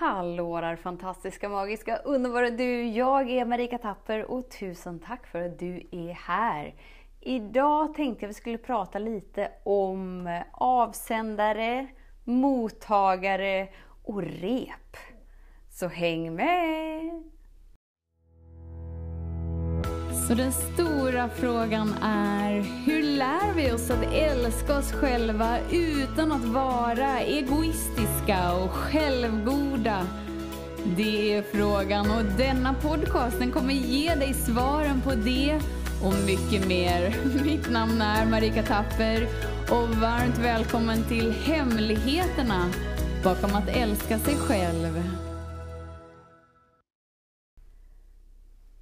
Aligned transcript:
Hallå 0.00 0.60
där 0.60 0.76
fantastiska, 0.76 1.48
magiska, 1.48 1.96
underbara 1.96 2.50
du! 2.50 2.82
Jag 2.82 3.30
är 3.30 3.44
Marika 3.44 3.78
Tapper 3.78 4.24
och 4.24 4.50
tusen 4.50 4.98
tack 4.98 5.26
för 5.26 5.42
att 5.42 5.58
du 5.58 5.88
är 5.92 6.12
här. 6.12 6.74
Idag 7.20 7.94
tänkte 7.94 8.24
jag 8.24 8.28
vi 8.28 8.34
skulle 8.34 8.58
prata 8.58 8.98
lite 8.98 9.50
om 9.64 10.40
avsändare, 10.52 11.86
mottagare 12.24 13.68
och 14.04 14.22
rep. 14.22 14.96
Så 15.70 15.88
häng 15.88 16.34
med! 16.34 17.22
Så 20.28 20.34
den 20.34 20.52
stora 20.52 21.28
frågan 21.28 21.94
är, 22.02 22.52
hur 22.86 22.97
lär 23.18 23.54
vi 23.54 23.72
oss 23.72 23.90
att 23.90 24.12
älska 24.12 24.78
oss 24.78 24.92
själva 24.92 25.58
utan 25.70 26.32
att 26.32 26.44
vara 26.44 27.20
egoistiska 27.20 28.52
och 28.52 28.70
självgoda? 28.70 30.06
Det 30.96 31.34
är 31.34 31.42
frågan 31.42 32.10
och 32.10 32.24
denna 32.24 32.74
podcast 32.74 33.38
den 33.38 33.52
kommer 33.52 33.74
ge 33.74 34.14
dig 34.14 34.34
svaren 34.34 35.00
på 35.00 35.14
det 35.14 35.60
och 36.04 36.14
mycket 36.26 36.68
mer. 36.68 37.14
Mitt 37.44 37.70
namn 37.70 38.02
är 38.02 38.26
Marika 38.26 38.62
Tapper 38.62 39.26
och 39.70 39.88
varmt 39.88 40.38
välkommen 40.38 41.04
till 41.08 41.32
Hemligheterna 41.32 42.70
bakom 43.24 43.54
att 43.54 43.68
älska 43.68 44.18
sig 44.18 44.34
själv. 44.34 45.02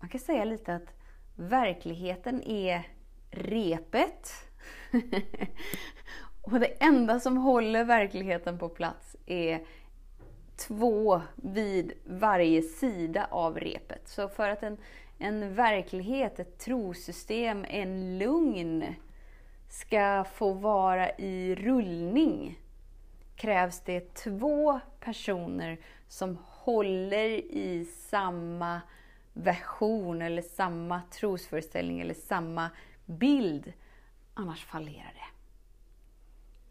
Man 0.01 0.09
kan 0.09 0.21
säga 0.21 0.45
lite 0.45 0.75
att 0.75 0.89
verkligheten 1.37 2.43
är 2.43 2.96
repet. 3.37 4.31
och 6.43 6.61
det 6.61 6.83
enda 6.85 7.21
som 7.21 7.37
håller 7.37 7.85
verkligheten 7.85 8.59
på 8.59 8.69
plats 8.69 9.17
är 9.27 9.65
två 10.57 11.23
vid 11.37 11.93
varje 12.05 12.63
sida 12.63 13.27
av 13.31 13.59
repet. 13.59 14.09
Så 14.09 14.29
för 14.29 14.49
att 14.49 14.63
en, 14.63 14.77
en 15.19 15.55
verklighet, 15.55 16.39
ett 16.39 16.59
trosystem, 16.59 17.65
en 17.69 18.19
lugn 18.19 18.85
ska 19.69 20.25
få 20.35 20.53
vara 20.53 21.11
i 21.11 21.55
rullning 21.55 22.59
krävs 23.37 23.81
det 23.81 24.15
två 24.15 24.81
personer 25.01 25.79
som 26.09 26.39
håller 26.47 27.29
i 27.55 27.85
samma 27.85 28.81
version 29.33 30.23
eller 30.23 30.43
samma 30.43 31.03
trosföreställning 31.11 32.01
eller 32.01 32.15
samma 32.15 32.71
bild. 33.07 33.73
Annars 34.35 34.65
fallerar 34.65 35.13
det. 35.15 35.37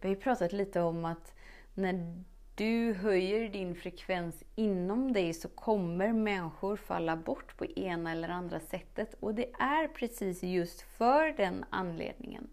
Vi 0.02 0.08
har 0.08 0.16
ju 0.16 0.22
pratat 0.22 0.54
lite 0.54 0.82
om 0.82 1.06
att 1.06 1.34
när 1.74 2.24
du 2.56 2.94
höjer 2.94 3.50
din 3.50 3.76
frekvens 3.76 4.44
inom 4.56 5.14
dig 5.14 5.34
så 5.34 5.48
kommer 5.48 6.14
människor 6.14 6.76
falla 6.76 7.16
bort 7.16 7.58
på 7.58 7.66
ena 7.66 8.12
eller 8.12 8.30
andra 8.30 8.60
sättet. 8.60 9.16
Och 9.20 9.36
det 9.36 9.52
är 9.60 9.88
precis 9.88 10.44
just 10.44 10.82
för 10.82 11.38
den 11.38 11.66
anledningen. 11.70 12.48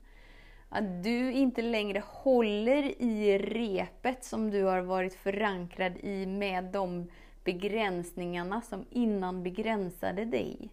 Att 0.69 1.03
du 1.03 1.33
inte 1.33 1.63
längre 1.63 2.03
håller 2.07 3.03
i 3.03 3.39
repet 3.39 4.25
som 4.25 4.51
du 4.51 4.63
har 4.63 4.81
varit 4.81 5.15
förankrad 5.15 5.97
i 5.97 6.27
med 6.27 6.65
de 6.65 7.11
begränsningarna 7.45 8.63
som 8.63 8.85
innan 8.91 9.43
begränsade 9.43 10.25
dig. 10.25 10.71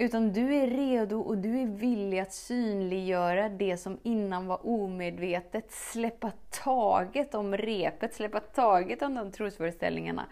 Utan 0.00 0.32
du 0.32 0.54
är 0.54 0.66
redo 0.66 1.20
och 1.20 1.38
du 1.38 1.60
är 1.60 1.66
villig 1.66 2.18
att 2.18 2.32
synliggöra 2.32 3.48
det 3.48 3.76
som 3.76 3.98
innan 4.02 4.46
var 4.46 4.66
omedvetet. 4.66 5.72
Släppa 5.72 6.32
taget 6.50 7.34
om 7.34 7.56
repet, 7.56 8.14
släppa 8.14 8.40
taget 8.40 9.02
om 9.02 9.14
de 9.14 9.32
trosföreställningarna. 9.32 10.26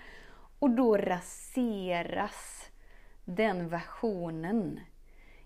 Och 0.59 0.71
då 0.71 0.97
raseras 0.97 2.71
den 3.25 3.69
versionen. 3.69 4.81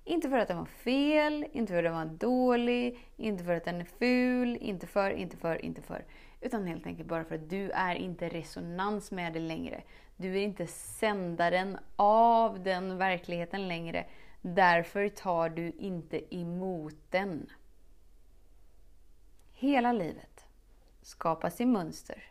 Inte 0.04 0.28
för 0.28 0.38
att 0.38 0.48
den 0.48 0.58
var 0.58 0.64
fel, 0.64 1.46
inte 1.52 1.72
för 1.72 1.78
att 1.78 1.84
den 1.84 1.94
var 1.94 2.18
dålig, 2.18 2.98
inte 3.16 3.44
för 3.44 3.54
att 3.54 3.64
den 3.64 3.80
är 3.80 3.88
ful, 3.98 4.56
inte 4.60 4.86
för, 4.86 5.10
inte 5.10 5.36
för, 5.36 5.64
inte 5.64 5.82
för. 5.82 6.04
Utan 6.40 6.66
helt 6.66 6.86
enkelt 6.86 7.08
bara 7.08 7.24
för 7.24 7.34
att 7.34 7.50
du 7.50 7.70
är 7.70 7.94
inte 7.94 8.28
resonans 8.28 9.10
med 9.10 9.32
det 9.32 9.40
längre. 9.40 9.82
Du 10.16 10.38
är 10.38 10.42
inte 10.42 10.66
sändaren 10.66 11.78
av 11.96 12.62
den 12.62 12.98
verkligheten 12.98 13.68
längre. 13.68 14.06
Därför 14.42 15.08
tar 15.08 15.48
du 15.48 15.72
inte 15.78 16.34
emot 16.34 16.96
den. 17.10 17.46
Hela 19.52 19.92
livet 19.92 20.46
skapas 21.02 21.60
i 21.60 21.66
mönster. 21.66 22.24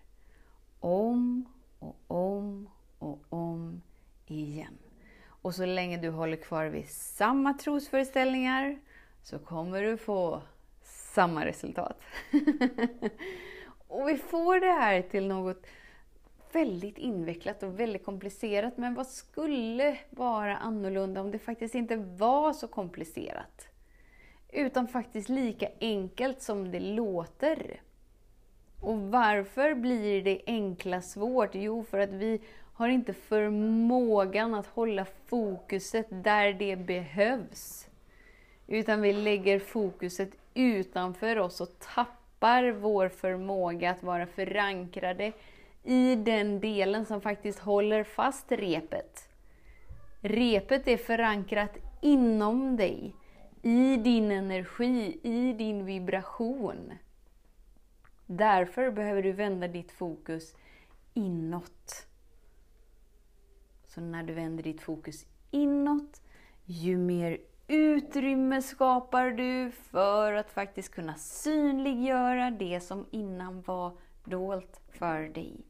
Om 0.79 1.45
och 1.79 1.97
om 2.07 2.69
och 2.99 3.19
om 3.29 3.81
igen. 4.27 4.77
Och 5.41 5.55
så 5.55 5.65
länge 5.65 5.97
du 5.97 6.09
håller 6.09 6.37
kvar 6.37 6.65
vid 6.65 6.89
samma 6.89 7.53
trosföreställningar 7.53 8.79
så 9.23 9.39
kommer 9.39 9.81
du 9.81 9.97
få 9.97 10.41
samma 10.83 11.45
resultat. 11.45 12.01
och 13.89 14.09
vi 14.09 14.17
får 14.17 14.59
det 14.59 14.71
här 14.71 15.01
till 15.01 15.27
något 15.27 15.65
väldigt 16.51 16.97
invecklat 16.97 17.63
och 17.63 17.79
väldigt 17.79 18.05
komplicerat. 18.05 18.77
Men 18.77 18.93
vad 18.93 19.07
skulle 19.07 19.97
vara 20.09 20.57
annorlunda 20.57 21.21
om 21.21 21.31
det 21.31 21.39
faktiskt 21.39 21.75
inte 21.75 21.95
var 21.95 22.53
så 22.53 22.67
komplicerat? 22.67 23.67
Utan 24.49 24.87
faktiskt 24.87 25.29
lika 25.29 25.67
enkelt 25.79 26.41
som 26.41 26.71
det 26.71 26.79
låter. 26.79 27.81
Och 28.81 28.97
varför 28.97 29.73
blir 29.73 30.23
det 30.23 30.41
enkla 30.45 31.01
svårt? 31.01 31.49
Jo, 31.53 31.83
för 31.83 31.99
att 31.99 32.13
vi 32.13 32.41
har 32.73 32.87
inte 32.87 33.13
förmågan 33.13 34.53
att 34.53 34.67
hålla 34.67 35.05
fokuset 35.25 36.07
där 36.09 36.53
det 36.53 36.75
behövs. 36.75 37.87
Utan 38.67 39.01
vi 39.01 39.13
lägger 39.13 39.59
fokuset 39.59 40.29
utanför 40.53 41.39
oss 41.39 41.61
och 41.61 41.79
tappar 41.79 42.18
vår 42.71 43.09
förmåga 43.09 43.91
att 43.91 44.03
vara 44.03 44.27
förankrade 44.27 45.31
i 45.83 46.15
den 46.15 46.59
delen 46.59 47.05
som 47.05 47.21
faktiskt 47.21 47.59
håller 47.59 48.03
fast 48.03 48.51
repet. 48.51 49.29
Repet 50.21 50.87
är 50.87 50.97
förankrat 50.97 51.77
inom 52.01 52.77
dig, 52.77 53.15
i 53.61 53.97
din 53.97 54.31
energi, 54.31 55.19
i 55.23 55.53
din 55.53 55.85
vibration. 55.85 56.93
Därför 58.25 58.91
behöver 58.91 59.23
du 59.23 59.31
vända 59.31 59.67
ditt 59.67 59.91
fokus 59.91 60.55
inåt. 61.13 62.07
Så 63.87 64.01
när 64.01 64.23
du 64.23 64.33
vänder 64.33 64.63
ditt 64.63 64.81
fokus 64.81 65.25
inåt, 65.51 66.21
ju 66.65 66.97
mer 66.97 67.37
utrymme 67.69 68.61
skapar 68.61 69.31
du 69.31 69.71
för 69.71 70.33
att 70.33 70.51
faktiskt 70.51 70.91
kunna 70.91 71.15
synliggöra 71.15 72.51
det 72.51 72.79
som 72.79 73.05
innan 73.11 73.61
var 73.61 73.97
dolt 74.23 74.81
för 74.89 75.21
dig. 75.21 75.65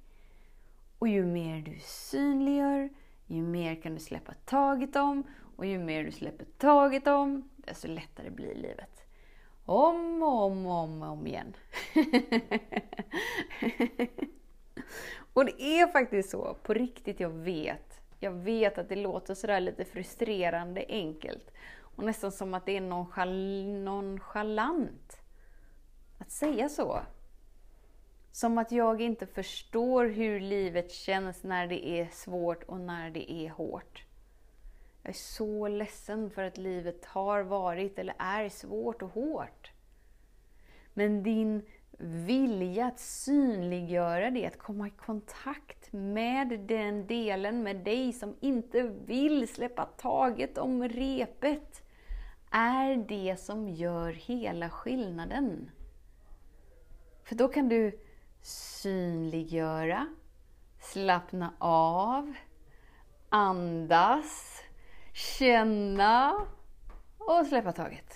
Och 0.99 1.07
ju 1.07 1.25
mer 1.25 1.61
du 1.61 1.79
synliggör, 1.79 2.89
ju 3.25 3.41
mer 3.41 3.81
kan 3.81 3.93
du 3.93 3.99
släppa 3.99 4.33
taget 4.45 4.95
om. 4.95 5.23
Och 5.55 5.65
ju 5.65 5.79
mer 5.79 6.03
du 6.03 6.11
släpper 6.11 6.45
taget 6.45 7.07
om, 7.07 7.49
desto 7.55 7.88
lättare 7.88 8.29
blir 8.29 8.55
livet. 8.55 9.05
Om 9.65 10.23
och 10.23 10.43
om 10.43 10.65
och 10.65 10.73
om, 10.73 11.03
om 11.03 11.27
igen. 11.27 11.53
och 15.33 15.45
det 15.45 15.61
är 15.61 15.88
faktiskt 15.88 16.29
så, 16.29 16.53
på 16.63 16.73
riktigt, 16.73 17.19
jag 17.19 17.29
vet. 17.29 18.01
Jag 18.19 18.31
vet 18.31 18.77
att 18.77 18.89
det 18.89 18.95
låter 18.95 19.33
sådär 19.33 19.59
lite 19.59 19.85
frustrerande 19.85 20.85
enkelt. 20.89 21.51
Och 21.99 22.05
nästan 22.05 22.31
som 22.31 22.53
att 22.53 22.65
det 22.65 22.77
är 22.77 22.81
nonchal 22.81 23.65
nonchalant 23.83 25.21
att 26.17 26.31
säga 26.31 26.69
så. 26.69 26.99
Som 28.31 28.57
att 28.57 28.71
jag 28.71 29.01
inte 29.01 29.27
förstår 29.27 30.05
hur 30.05 30.39
livet 30.39 30.91
känns 30.91 31.43
när 31.43 31.67
det 31.67 31.88
är 31.88 32.07
svårt 32.12 32.63
och 32.63 32.79
när 32.79 33.09
det 33.09 33.31
är 33.31 33.50
hårt. 33.50 34.06
Jag 35.03 35.09
är 35.09 35.18
så 35.18 35.68
ledsen 35.68 36.29
för 36.29 36.44
att 36.44 36.57
livet 36.57 37.06
har 37.06 37.44
varit 37.44 38.00
eller 38.00 38.15
är 38.18 38.50
svårt 38.50 39.01
och 39.01 39.13
hårt. 39.13 39.71
Men 40.94 41.24
din 41.24 41.65
vilja 42.01 42.85
att 42.85 43.00
synliggöra 43.00 44.31
det, 44.31 44.45
att 44.45 44.57
komma 44.57 44.88
i 44.88 44.91
kontakt 44.91 45.91
med 45.91 46.59
den 46.59 47.07
delen 47.07 47.63
med 47.63 47.75
dig 47.75 48.13
som 48.13 48.35
inte 48.39 48.81
vill 49.06 49.47
släppa 49.47 49.85
taget 49.85 50.57
om 50.57 50.88
repet, 50.88 51.83
är 52.51 52.96
det 52.96 53.40
som 53.40 53.69
gör 53.69 54.12
hela 54.12 54.69
skillnaden. 54.69 55.72
För 57.24 57.36
då 57.36 57.48
kan 57.48 57.69
du 57.69 58.00
synliggöra, 58.42 60.07
slappna 60.80 61.54
av, 61.60 62.34
andas, 63.30 64.62
känna 65.13 66.46
och 67.18 67.46
släppa 67.48 67.72
taget. 67.72 68.16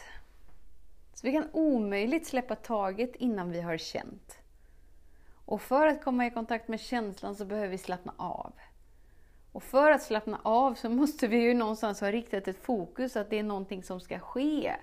Så 1.14 1.28
vi 1.28 1.34
kan 1.34 1.50
omöjligt 1.54 2.28
släppa 2.28 2.56
taget 2.56 3.16
innan 3.16 3.52
vi 3.52 3.62
har 3.62 3.78
känt. 3.78 4.38
Och 5.46 5.62
för 5.62 5.88
att 5.88 6.04
komma 6.04 6.26
i 6.26 6.32
kontakt 6.32 6.68
med 6.68 6.80
känslan 6.80 7.36
så 7.36 7.46
behöver 7.46 7.68
vi 7.68 7.78
slappna 7.78 8.14
av. 8.18 8.54
Och 9.54 9.64
för 9.64 9.92
att 9.92 10.04
slappna 10.04 10.40
av 10.44 10.74
så 10.74 10.90
måste 11.00 11.28
vi 11.28 11.38
ju 11.38 11.54
någonstans 11.54 12.02
ha 12.02 12.12
riktat 12.12 12.48
ett 12.48 12.64
fokus 12.64 13.16
att 13.16 13.30
det 13.30 13.40
är 13.40 13.44
någonting 13.44 13.84
som 13.84 14.00
ska 14.00 14.20
ske. 14.20 14.76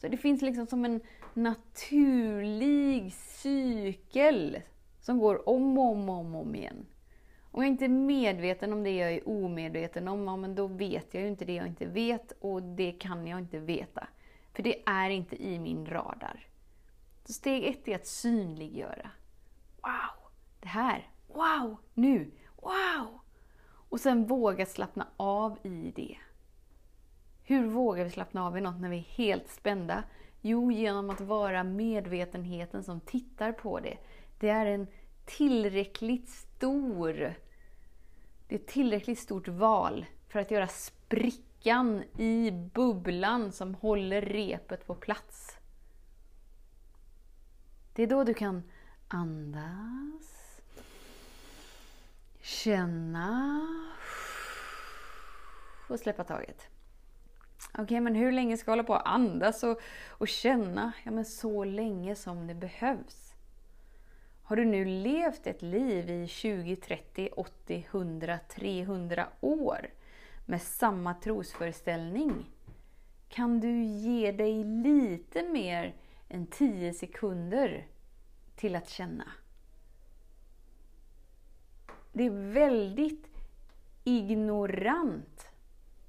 Så 0.00 0.08
det 0.08 0.16
finns 0.16 0.42
liksom 0.42 0.66
som 0.66 0.84
en 0.84 1.00
naturlig 1.34 3.12
cykel 3.14 4.60
som 5.00 5.18
går 5.18 5.48
om 5.48 5.78
och 5.78 5.84
om, 5.84 6.08
om, 6.08 6.34
om 6.34 6.54
igen. 6.54 6.86
Om 7.50 7.62
jag 7.62 7.68
inte 7.70 7.84
är 7.84 7.88
medveten 7.88 8.72
om 8.72 8.84
det 8.84 8.96
jag 8.96 9.12
är 9.12 9.28
omedveten 9.28 10.08
om, 10.08 10.24
ja, 10.24 10.36
men 10.36 10.54
då 10.54 10.66
vet 10.66 11.14
jag 11.14 11.22
ju 11.22 11.28
inte 11.28 11.44
det 11.44 11.54
jag 11.54 11.66
inte 11.66 11.86
vet 11.86 12.32
och 12.40 12.62
det 12.62 12.92
kan 12.92 13.26
jag 13.26 13.38
inte 13.38 13.58
veta. 13.58 14.08
För 14.52 14.62
det 14.62 14.82
är 14.86 15.10
inte 15.10 15.42
i 15.42 15.58
min 15.58 15.86
radar. 15.86 16.46
Så 17.24 17.32
steg 17.32 17.64
ett 17.64 17.88
är 17.88 17.96
att 17.96 18.06
synliggöra. 18.06 19.10
Wow! 19.82 20.30
Det 20.60 20.68
här. 20.68 21.10
Wow! 21.26 21.76
Nu. 21.94 22.30
Wow! 22.56 23.20
Och 23.88 24.00
sen 24.00 24.26
våga 24.26 24.66
slappna 24.66 25.06
av 25.16 25.58
i 25.62 25.92
det. 25.96 26.16
Hur 27.42 27.66
vågar 27.66 28.04
vi 28.04 28.10
slappna 28.10 28.46
av 28.46 28.58
i 28.58 28.60
något 28.60 28.80
när 28.80 28.88
vi 28.88 28.96
är 28.96 29.00
helt 29.00 29.48
spända? 29.48 30.02
Jo, 30.40 30.72
genom 30.72 31.10
att 31.10 31.20
vara 31.20 31.64
medvetenheten 31.64 32.84
som 32.84 33.00
tittar 33.00 33.52
på 33.52 33.80
det. 33.80 33.98
Det 34.38 34.48
är 34.48 34.66
en 34.66 34.86
tillräckligt 35.24 36.28
stor 36.28 37.34
det 38.48 38.54
är 38.54 38.58
ett 38.58 38.66
tillräckligt 38.66 39.18
stort 39.18 39.48
val 39.48 40.06
för 40.28 40.40
att 40.40 40.50
göra 40.50 40.68
sprickan 40.68 42.02
i 42.18 42.50
bubblan 42.50 43.52
som 43.52 43.74
håller 43.74 44.22
repet 44.22 44.86
på 44.86 44.94
plats. 44.94 45.56
Det 47.94 48.02
är 48.02 48.06
då 48.06 48.24
du 48.24 48.34
kan 48.34 48.62
andas, 49.08 50.35
känna 52.46 53.60
och 55.88 55.98
släppa 55.98 56.24
taget. 56.24 56.68
Okej, 57.72 57.84
okay, 57.84 58.00
men 58.00 58.14
hur 58.14 58.32
länge 58.32 58.56
ska 58.56 58.70
jag 58.70 58.72
hålla 58.72 58.84
på 58.84 58.94
att 58.94 59.06
andas 59.06 59.62
och, 59.62 59.80
och 60.08 60.28
känna? 60.28 60.92
Ja, 61.04 61.10
men 61.10 61.24
så 61.24 61.64
länge 61.64 62.14
som 62.14 62.46
det 62.46 62.54
behövs. 62.54 63.34
Har 64.42 64.56
du 64.56 64.64
nu 64.64 64.84
levt 64.84 65.46
ett 65.46 65.62
liv 65.62 66.10
i 66.10 66.28
20, 66.28 66.76
30, 66.76 67.28
80, 67.36 67.86
100, 67.90 68.38
300 68.38 69.28
år 69.40 69.90
med 70.46 70.62
samma 70.62 71.14
trosföreställning? 71.14 72.50
Kan 73.28 73.60
du 73.60 73.82
ge 73.82 74.32
dig 74.32 74.64
lite 74.64 75.42
mer 75.42 75.94
än 76.28 76.46
10 76.46 76.92
sekunder 76.92 77.86
till 78.56 78.76
att 78.76 78.88
känna? 78.88 79.32
Det 82.16 82.26
är 82.26 82.52
väldigt 82.52 83.26
ignorant 84.04 85.48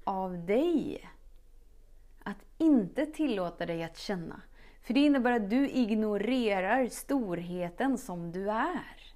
av 0.04 0.46
dig 0.46 1.08
att 2.18 2.44
inte 2.58 3.06
tillåta 3.06 3.66
dig 3.66 3.82
att 3.82 3.98
känna. 3.98 4.42
För 4.80 4.94
det 4.94 5.00
innebär 5.00 5.32
att 5.32 5.50
du 5.50 5.68
ignorerar 5.68 6.86
storheten 6.86 7.98
som 7.98 8.32
du 8.32 8.50
är. 8.50 9.14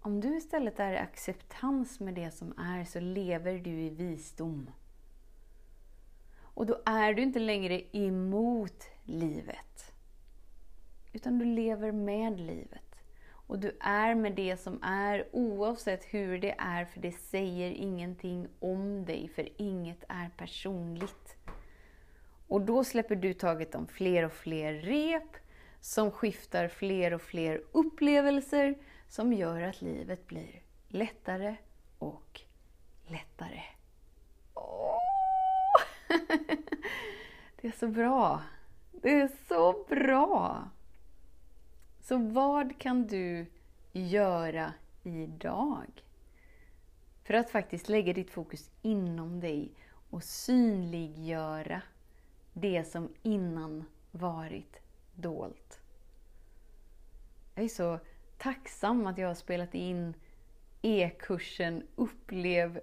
Om 0.00 0.20
du 0.20 0.36
istället 0.36 0.80
är 0.80 0.92
i 0.92 0.98
acceptans 0.98 2.00
med 2.00 2.14
det 2.14 2.30
som 2.30 2.58
är 2.58 2.84
så 2.84 3.00
lever 3.00 3.58
du 3.58 3.80
i 3.80 3.90
visdom. 3.90 4.70
Och 6.40 6.66
då 6.66 6.82
är 6.86 7.14
du 7.14 7.22
inte 7.22 7.38
längre 7.38 7.82
emot 7.92 8.84
livet. 9.04 9.94
Utan 11.12 11.38
du 11.38 11.44
lever 11.44 11.92
med 11.92 12.40
livet. 12.40 12.85
Och 13.46 13.58
du 13.58 13.76
är 13.80 14.14
med 14.14 14.32
det 14.32 14.56
som 14.56 14.82
är 14.82 15.26
oavsett 15.32 16.04
hur 16.04 16.38
det 16.38 16.54
är, 16.58 16.84
för 16.84 17.00
det 17.00 17.12
säger 17.12 17.70
ingenting 17.70 18.48
om 18.60 19.04
dig, 19.04 19.28
för 19.34 19.48
inget 19.56 20.04
är 20.08 20.30
personligt. 20.36 21.36
Och 22.48 22.60
då 22.60 22.84
släpper 22.84 23.16
du 23.16 23.34
taget 23.34 23.74
om 23.74 23.86
fler 23.86 24.24
och 24.24 24.32
fler 24.32 24.72
rep 24.72 25.36
som 25.80 26.10
skiftar 26.10 26.68
fler 26.68 27.14
och 27.14 27.22
fler 27.22 27.62
upplevelser 27.72 28.74
som 29.08 29.32
gör 29.32 29.62
att 29.62 29.82
livet 29.82 30.26
blir 30.26 30.62
lättare 30.88 31.56
och 31.98 32.40
lättare. 33.06 33.62
Åh! 34.54 34.98
Det 37.60 37.68
är 37.68 37.72
så 37.72 37.88
bra! 37.88 38.42
Det 38.92 39.10
är 39.10 39.30
så 39.48 39.84
bra! 39.88 40.70
Så 42.08 42.18
vad 42.18 42.78
kan 42.78 43.06
du 43.06 43.46
göra 43.92 44.72
idag? 45.02 46.04
För 47.24 47.34
att 47.34 47.50
faktiskt 47.50 47.88
lägga 47.88 48.12
ditt 48.12 48.30
fokus 48.30 48.70
inom 48.82 49.40
dig 49.40 49.72
och 50.10 50.24
synliggöra 50.24 51.82
det 52.52 52.84
som 52.84 53.08
innan 53.22 53.84
varit 54.10 54.80
dolt. 55.14 55.80
Jag 57.54 57.64
är 57.64 57.68
så 57.68 57.98
tacksam 58.38 59.06
att 59.06 59.18
jag 59.18 59.28
har 59.28 59.34
spelat 59.34 59.74
in 59.74 60.14
e-kursen 60.82 61.86
Upplev 61.96 62.80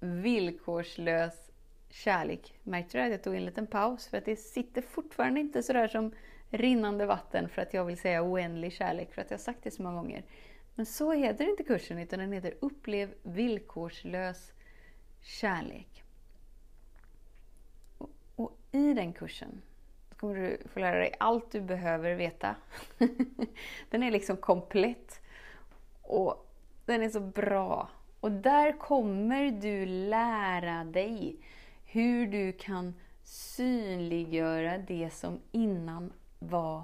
villkorslös 0.00 1.50
kärlek. 1.88 2.58
Märkte 2.62 2.98
du 2.98 3.04
att 3.04 3.10
jag 3.10 3.22
tog 3.22 3.34
en 3.34 3.44
liten 3.44 3.66
paus? 3.66 4.08
För 4.08 4.18
att 4.18 4.24
det 4.24 4.36
sitter 4.36 4.82
fortfarande 4.82 5.40
inte 5.40 5.62
sådär 5.62 5.88
som 5.88 6.12
rinnande 6.56 7.06
vatten 7.06 7.48
för 7.48 7.62
att 7.62 7.74
jag 7.74 7.84
vill 7.84 7.98
säga 7.98 8.22
oändlig 8.22 8.72
kärlek, 8.72 9.14
för 9.14 9.22
att 9.22 9.30
jag 9.30 9.38
har 9.38 9.42
sagt 9.42 9.62
det 9.62 9.70
så 9.70 9.82
många 9.82 9.96
gånger. 9.96 10.24
Men 10.74 10.86
så 10.86 11.12
heter 11.12 11.50
inte 11.50 11.64
kursen, 11.64 11.98
utan 11.98 12.18
den 12.18 12.32
heter 12.32 12.54
Upplev 12.60 13.14
villkorslös 13.22 14.52
kärlek. 15.20 16.02
Och 18.36 18.58
i 18.72 18.94
den 18.94 19.12
kursen 19.12 19.62
kommer 20.16 20.34
du 20.34 20.58
få 20.68 20.80
lära 20.80 20.98
dig 20.98 21.14
allt 21.18 21.52
du 21.52 21.60
behöver 21.60 22.14
veta. 22.14 22.56
den 23.90 24.02
är 24.02 24.10
liksom 24.10 24.36
komplett. 24.36 25.20
Och 26.02 26.52
den 26.84 27.02
är 27.02 27.08
så 27.08 27.20
bra. 27.20 27.88
Och 28.20 28.32
där 28.32 28.78
kommer 28.78 29.50
du 29.50 29.86
lära 29.86 30.84
dig 30.84 31.36
hur 31.84 32.26
du 32.26 32.52
kan 32.52 32.94
synliggöra 33.22 34.78
det 34.78 35.10
som 35.12 35.40
innan 35.52 36.12
var 36.38 36.82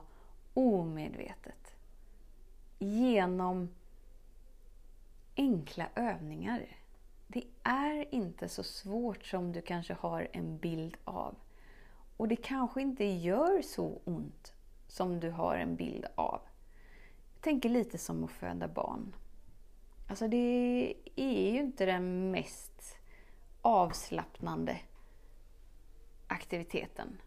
omedvetet. 0.54 1.76
Genom 2.78 3.68
enkla 5.36 5.88
övningar. 5.94 6.76
Det 7.26 7.44
är 7.62 8.14
inte 8.14 8.48
så 8.48 8.62
svårt 8.62 9.24
som 9.24 9.52
du 9.52 9.60
kanske 9.62 9.94
har 9.94 10.28
en 10.32 10.58
bild 10.58 10.96
av. 11.04 11.34
Och 12.16 12.28
det 12.28 12.36
kanske 12.36 12.82
inte 12.82 13.04
gör 13.04 13.62
så 13.62 14.00
ont 14.04 14.52
som 14.88 15.20
du 15.20 15.30
har 15.30 15.56
en 15.56 15.76
bild 15.76 16.06
av. 16.14 16.40
Jag 17.34 17.42
tänker 17.42 17.68
lite 17.68 17.98
som 17.98 18.24
att 18.24 18.30
föda 18.30 18.68
barn. 18.68 19.14
Alltså 20.08 20.28
det 20.28 20.94
är 21.16 21.52
ju 21.52 21.60
inte 21.60 21.86
den 21.86 22.30
mest 22.30 22.96
avslappnande 23.62 24.80
aktiviteten. 26.26 27.18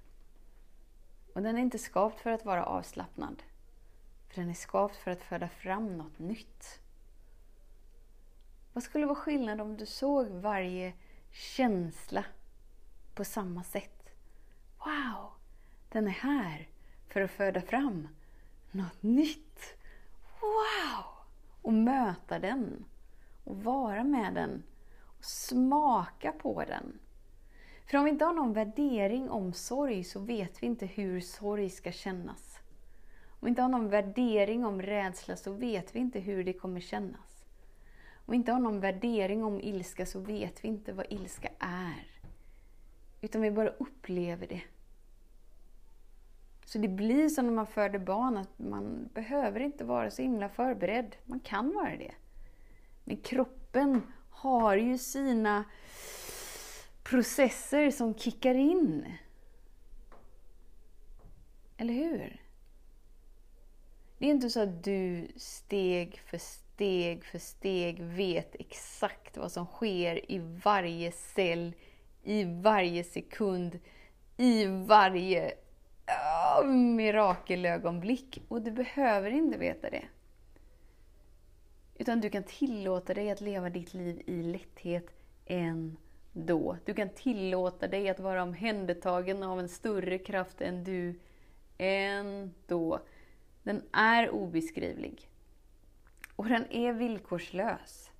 Och 1.36 1.42
den 1.42 1.58
är 1.58 1.62
inte 1.62 1.78
skapt 1.80 2.20
för 2.20 2.32
att 2.32 2.46
vara 2.46 2.66
avslappnad. 2.66 3.44
För 4.28 4.42
den 4.42 4.50
är 4.50 4.54
skapt 4.54 4.96
för 4.96 5.12
att 5.12 5.24
föda 5.24 5.50
fram 5.50 5.98
något 5.98 6.20
nytt. 6.20 6.80
Vad 8.74 8.84
skulle 8.84 9.06
vara 9.06 9.16
skillnad 9.16 9.62
om 9.62 9.78
du 9.78 9.86
såg 9.86 10.28
varje 10.28 10.94
känsla 11.32 12.26
på 13.16 13.26
samma 13.26 13.64
sätt? 13.64 14.10
Wow! 14.78 15.32
Den 15.90 16.08
är 16.08 16.12
här 16.12 16.70
för 17.08 17.22
att 17.22 17.32
föda 17.32 17.62
fram 17.62 18.08
något 18.72 19.04
nytt. 19.04 19.78
Wow! 20.42 21.06
Och 21.62 21.74
möta 21.74 22.40
den. 22.40 22.86
Och 23.44 23.64
vara 23.64 24.04
med 24.04 24.34
den. 24.34 24.64
Och 25.18 25.26
smaka 25.26 26.32
på 26.32 26.64
den. 26.68 27.00
För 27.86 27.98
om 27.98 28.04
vi 28.04 28.10
inte 28.10 28.26
har 28.26 28.34
någon 28.34 28.54
värdering 28.54 29.30
om 29.30 29.54
sorg 29.54 30.04
så 30.04 30.20
vet 30.20 30.64
vi 30.64 30.68
inte 30.68 30.86
hur 30.86 31.22
sorg 31.22 31.70
ska 31.70 31.92
kännas. 31.92 32.60
Om 33.28 33.40
vi 33.42 33.50
inte 33.50 33.62
har 33.62 33.70
någon 33.70 33.90
värdering 33.90 34.66
om 34.66 34.82
rädsla 34.82 35.36
så 35.36 35.52
vet 35.52 35.96
vi 35.96 36.00
inte 36.00 36.20
hur 36.20 36.44
det 36.44 36.54
kommer 36.54 36.80
kännas. 36.80 37.46
Om 38.26 38.32
vi 38.32 38.36
inte 38.36 38.52
har 38.52 38.60
någon 38.60 38.80
värdering 38.80 39.44
om 39.44 39.62
ilska 39.62 40.06
så 40.06 40.20
vet 40.20 40.64
vi 40.64 40.68
inte 40.68 40.94
vad 40.94 41.06
ilska 41.10 41.50
är. 41.60 42.06
Utan 43.22 43.42
vi 43.42 43.52
bara 43.52 43.70
upplever 43.70 44.48
det. 44.48 44.62
Så 46.66 46.78
det 46.78 46.88
blir 46.88 47.30
som 47.30 47.46
när 47.46 47.54
man 47.54 47.68
föder 47.68 48.00
barn, 48.00 48.38
att 48.38 48.60
man 48.60 49.10
behöver 49.14 49.60
inte 49.60 49.84
vara 49.84 50.12
så 50.12 50.22
himla 50.22 50.50
förberedd. 50.50 51.16
Man 51.26 51.40
kan 51.40 51.74
vara 51.74 51.98
det. 51.98 52.12
Men 53.04 53.18
kroppen 53.18 54.02
har 54.30 54.76
ju 54.76 54.98
sina 54.98 55.64
processer 57.06 57.92
som 57.92 58.16
kickar 58.16 58.56
in. 58.56 59.06
Eller 61.78 61.94
hur? 61.94 62.42
Det 64.18 64.26
är 64.26 64.30
inte 64.30 64.50
så 64.50 64.60
att 64.62 64.84
du 64.84 65.28
steg 65.36 66.20
för 66.20 66.38
steg 66.38 67.26
för 67.26 67.40
steg 67.40 68.02
vet 68.02 68.56
exakt 68.60 69.38
vad 69.38 69.52
som 69.52 69.66
sker 69.66 70.32
i 70.32 70.40
varje 70.64 71.12
cell, 71.12 71.74
i 72.24 72.44
varje 72.44 73.04
sekund, 73.04 73.80
i 74.38 74.66
varje 74.66 75.54
oh, 76.62 76.68
mirakelögonblick. 76.68 78.42
Och 78.48 78.62
du 78.62 78.72
behöver 78.72 79.32
inte 79.32 79.58
veta 79.58 79.90
det. 79.90 80.06
Utan 81.98 82.22
du 82.22 82.30
kan 82.30 82.44
tillåta 82.44 83.14
dig 83.14 83.32
att 83.32 83.42
leva 83.42 83.70
ditt 83.70 83.94
liv 83.94 84.22
i 84.26 84.44
lätthet 84.44 85.06
då. 86.36 86.78
Du 86.86 86.94
kan 86.94 87.10
tillåta 87.10 87.88
dig 87.88 88.10
att 88.10 88.20
vara 88.20 88.44
omhändertagen 88.44 89.44
av 89.44 89.60
en 89.60 89.70
större 89.70 90.18
kraft 90.18 90.62
än 90.62 90.84
du 90.84 91.20
ändå. 91.78 93.00
Den 93.64 93.82
är 93.92 94.30
obeskrivlig. 94.30 95.30
Och 96.36 96.46
den 96.46 96.66
är 96.72 96.94
villkorslös. 96.94 98.12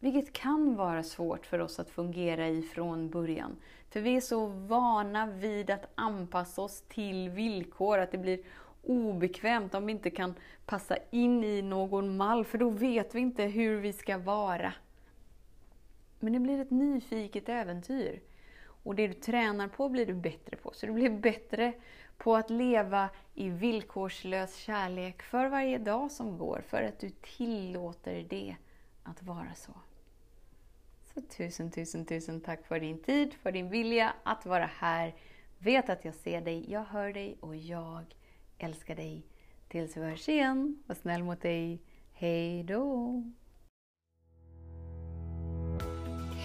Vilket 0.00 0.32
kan 0.32 0.76
vara 0.76 1.02
svårt 1.02 1.46
för 1.46 1.58
oss 1.58 1.78
att 1.78 1.90
fungera 1.90 2.48
i 2.48 2.62
från 2.62 3.10
början. 3.10 3.56
För 3.90 4.00
vi 4.00 4.16
är 4.16 4.20
så 4.20 4.46
vana 4.46 5.26
vid 5.26 5.70
att 5.70 5.92
anpassa 5.94 6.62
oss 6.62 6.82
till 6.88 7.30
villkor, 7.30 7.98
att 7.98 8.12
det 8.12 8.18
blir 8.18 8.40
obekvämt 8.82 9.74
om 9.74 9.86
vi 9.86 9.92
inte 9.92 10.10
kan 10.10 10.34
passa 10.66 10.96
in 11.10 11.44
i 11.44 11.62
någon 11.62 12.16
mall, 12.16 12.44
för 12.44 12.58
då 12.58 12.70
vet 12.70 13.14
vi 13.14 13.20
inte 13.20 13.42
hur 13.42 13.80
vi 13.80 13.92
ska 13.92 14.18
vara. 14.18 14.72
Men 16.20 16.32
det 16.32 16.38
blir 16.38 16.60
ett 16.60 16.70
nyfiket 16.70 17.48
äventyr. 17.48 18.20
Och 18.82 18.94
det 18.94 19.06
du 19.06 19.14
tränar 19.14 19.68
på 19.68 19.88
blir 19.88 20.06
du 20.06 20.14
bättre 20.14 20.56
på. 20.56 20.72
Så 20.74 20.86
du 20.86 20.92
blir 20.92 21.10
bättre 21.10 21.72
på 22.16 22.36
att 22.36 22.50
leva 22.50 23.10
i 23.34 23.48
villkorslös 23.48 24.56
kärlek 24.56 25.22
för 25.22 25.46
varje 25.46 25.78
dag 25.78 26.10
som 26.10 26.38
går, 26.38 26.62
för 26.68 26.82
att 26.82 26.98
du 26.98 27.10
tillåter 27.10 28.26
det 28.30 28.56
att 29.02 29.22
vara 29.22 29.54
så. 29.54 29.72
Så 31.14 31.20
tusen, 31.20 31.70
tusen, 31.70 32.06
tusen 32.06 32.40
tack 32.40 32.66
för 32.66 32.80
din 32.80 33.02
tid, 33.02 33.34
för 33.34 33.52
din 33.52 33.70
vilja 33.70 34.14
att 34.22 34.46
vara 34.46 34.66
här. 34.66 35.14
Vet 35.58 35.88
att 35.88 36.04
jag 36.04 36.14
ser 36.14 36.40
dig, 36.40 36.70
jag 36.70 36.84
hör 36.84 37.12
dig 37.12 37.36
och 37.40 37.56
jag 37.56 38.04
älskar 38.58 38.96
dig. 38.96 39.26
Tills 39.68 39.96
vi 39.96 40.00
hörs 40.00 40.28
igen, 40.28 40.82
var 40.86 40.94
snäll 40.94 41.24
mot 41.24 41.40
dig. 41.40 41.82
Hej 42.12 42.62
då! 42.62 43.22